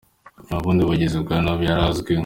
[0.45, 2.19] Nta bundi bigizi bwa nabi yari azwiko.